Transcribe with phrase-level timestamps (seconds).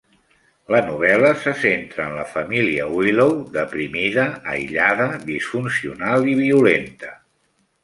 [0.75, 7.17] La novel·la se centra en la família Willow deprimida, aïllada, disfuncional i violenta.